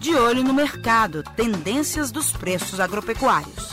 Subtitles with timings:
[0.00, 3.68] De olho no mercado, tendências dos preços agropecuários.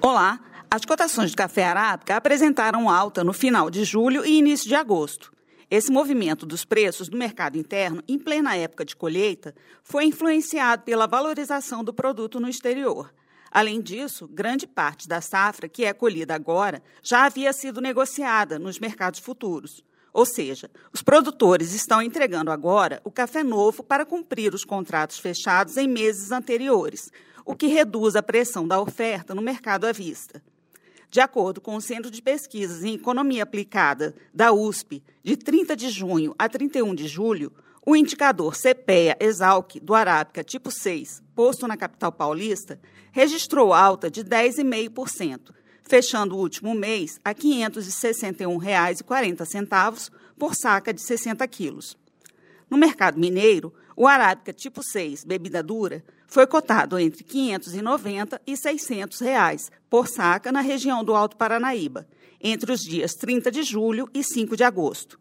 [0.00, 0.38] Olá,
[0.70, 5.32] as cotações de café arábica apresentaram alta no final de julho e início de agosto.
[5.68, 11.08] Esse movimento dos preços no mercado interno, em plena época de colheita, foi influenciado pela
[11.08, 13.12] valorização do produto no exterior.
[13.50, 18.78] Além disso, grande parte da safra que é colhida agora já havia sido negociada nos
[18.78, 19.82] mercados futuros.
[20.14, 25.76] Ou seja, os produtores estão entregando agora o café novo para cumprir os contratos fechados
[25.76, 27.10] em meses anteriores,
[27.44, 30.40] o que reduz a pressão da oferta no mercado à vista.
[31.10, 35.90] De acordo com o Centro de Pesquisas em Economia Aplicada da USP, de 30 de
[35.90, 37.52] junho a 31 de julho,
[37.84, 42.78] o indicador CPEA Exalc do Arábica tipo 6, posto na capital paulista,
[43.10, 45.50] registrou alta de 10,5%,
[45.84, 51.96] fechando o último mês a R$ 561,40 por saca de 60 quilos.
[52.68, 58.56] No mercado mineiro, o Arábica tipo 6, bebida dura, foi cotado entre R$ 590 e
[58.56, 62.08] 600 reais por saca na região do Alto Paranaíba,
[62.40, 65.20] entre os dias 30 de julho e 5 de agosto.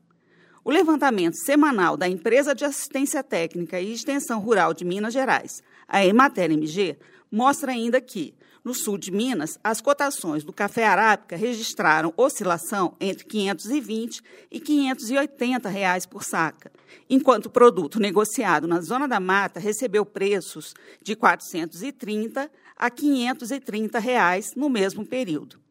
[0.65, 6.05] O levantamento semanal da Empresa de Assistência Técnica e Extensão Rural de Minas Gerais, a
[6.05, 6.97] Emater MG,
[7.29, 13.25] mostra ainda que, no sul de Minas, as cotações do café arábica registraram oscilação entre
[13.25, 16.71] 520 e 580 reais por saca,
[17.09, 24.53] enquanto o produto negociado na zona da mata recebeu preços de 430 a 530 reais
[24.55, 25.61] no mesmo período.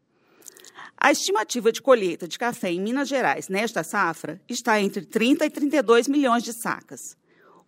[0.96, 5.50] A estimativa de colheita de café em Minas Gerais nesta safra está entre 30 e
[5.50, 7.16] 32 milhões de sacas.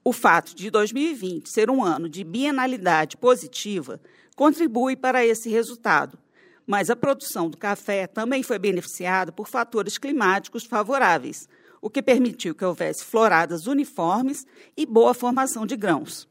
[0.07, 3.99] O fato de 2020 ser um ano de bienalidade positiva
[4.37, 6.19] contribui para esse resultado,
[6.67, 11.49] mas a produção do café também foi beneficiada por fatores climáticos favoráveis,
[11.81, 14.47] o que permitiu que houvesse floradas uniformes
[14.77, 16.29] e boa formação de grãos.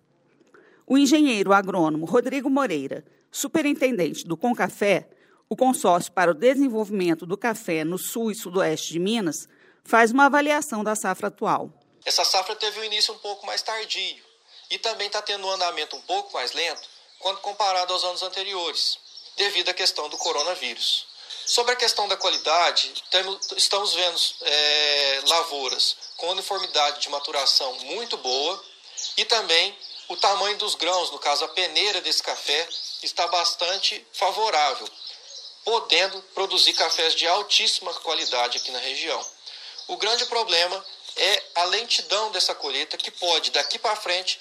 [0.86, 5.10] O engenheiro agrônomo Rodrigo Moreira, superintendente do Concafé,
[5.50, 9.50] o consórcio para o desenvolvimento do café no sul e sudoeste de Minas,
[9.84, 11.83] faz uma avaliação da safra atual.
[12.06, 14.24] Essa safra teve um início um pouco mais tardio
[14.70, 16.88] e também está tendo um andamento um pouco mais lento
[17.20, 18.98] quando comparado aos anos anteriores,
[19.38, 21.06] devido à questão do coronavírus.
[21.46, 22.94] Sobre a questão da qualidade,
[23.56, 28.64] estamos vendo é, lavouras com uniformidade de maturação muito boa
[29.18, 29.78] e também
[30.08, 32.68] o tamanho dos grãos, no caso a peneira desse café,
[33.02, 34.88] está bastante favorável,
[35.64, 39.26] podendo produzir cafés de altíssima qualidade aqui na região.
[39.88, 44.40] O grande problema é a lentidão dessa colheita que pode, daqui para frente,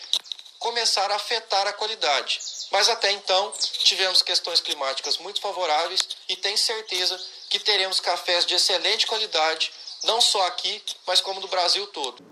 [0.58, 2.40] começar a afetar a qualidade.
[2.70, 3.52] Mas até então,
[3.82, 9.70] tivemos questões climáticas muito favoráveis e tenho certeza que teremos cafés de excelente qualidade,
[10.04, 12.24] não só aqui, mas como no Brasil todo.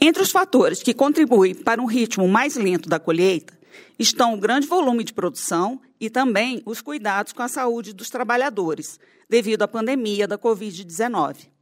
[0.00, 3.58] Entre os fatores que contribuem para um ritmo mais lento da colheita
[3.98, 8.98] estão o grande volume de produção e também os cuidados com a saúde dos trabalhadores,
[9.28, 11.53] devido à pandemia da Covid-19.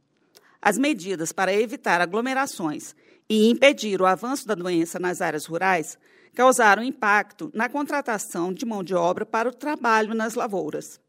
[0.65, 2.95] As medidas para evitar aglomerações
[3.29, 5.97] e impedir o avanço da doença nas áreas rurais
[6.33, 11.01] causaram impacto na contratação de mão de obra para o trabalho nas lavouras.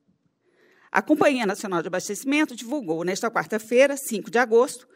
[0.91, 4.89] A Companhia Nacional de Abastecimento divulgou nesta quarta-feira, 5 de agosto,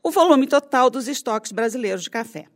[0.00, 2.46] o volume total dos estoques brasileiros de café.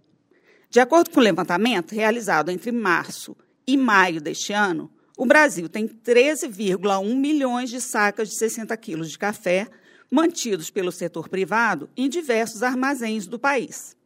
[0.68, 3.36] De acordo com o levantamento realizado entre março
[3.66, 9.18] e maio deste ano, o Brasil tem 13,1 milhões de sacas de 60 quilos de
[9.18, 9.68] café
[10.10, 13.96] mantidos pelo setor privado em diversos armazéns do país.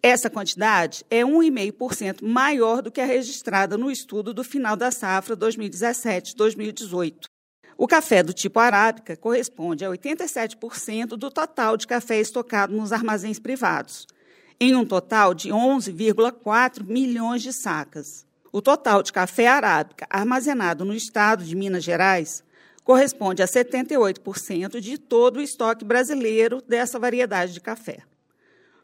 [0.00, 5.36] Essa quantidade é 1,5% maior do que a registrada no estudo do final da safra
[5.36, 7.24] 2017-2018.
[7.76, 13.38] O café do tipo arábica corresponde a 87% do total de café estocado nos armazéns
[13.38, 14.06] privados,
[14.60, 18.26] em um total de 11,4 milhões de sacas.
[18.52, 22.42] O total de café arábica armazenado no estado de Minas Gerais
[22.88, 27.98] corresponde a 78% de todo o estoque brasileiro dessa variedade de café.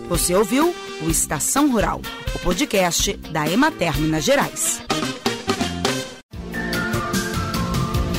[0.09, 2.00] Você ouviu o Estação Rural,
[2.35, 4.83] o podcast da Emater Minas Gerais.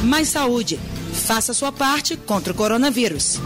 [0.05, 0.79] Mais saúde.
[1.25, 3.37] Faça sua parte contra o coronavírus.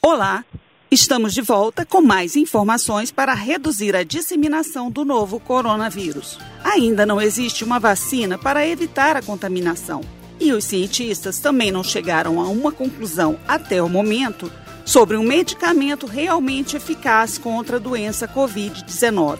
[0.00, 0.44] Olá,
[0.90, 6.38] estamos de volta com mais informações para reduzir a disseminação do novo coronavírus.
[6.62, 10.00] Ainda não existe uma vacina para evitar a contaminação.
[10.38, 14.50] E os cientistas também não chegaram a uma conclusão até o momento
[14.84, 19.38] sobre um medicamento realmente eficaz contra a doença Covid-19.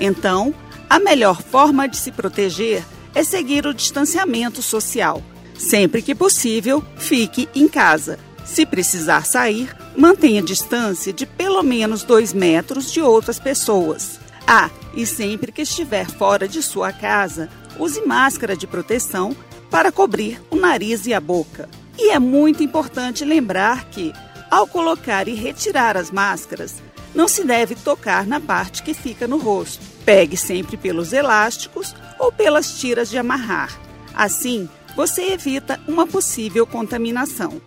[0.00, 0.54] Então,
[0.88, 2.84] a melhor forma de se proteger
[3.14, 5.22] é seguir o distanciamento social.
[5.58, 8.18] Sempre que possível, fique em casa.
[8.44, 14.18] Se precisar sair, mantenha distância de pelo menos dois metros de outras pessoas.
[14.46, 17.48] Ah, e sempre que estiver fora de sua casa,
[17.78, 19.36] use máscara de proteção
[19.70, 21.68] para cobrir o nariz e a boca.
[21.96, 24.12] E é muito importante lembrar que,
[24.50, 26.82] ao colocar e retirar as máscaras,
[27.14, 29.82] não se deve tocar na parte que fica no rosto.
[30.04, 33.78] Pegue sempre pelos elásticos ou pelas tiras de amarrar.
[34.14, 37.60] Assim, você evita uma possível contaminação.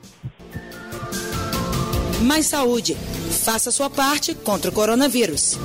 [2.21, 2.97] Mais saúde.
[3.44, 5.57] Faça sua parte contra o coronavírus.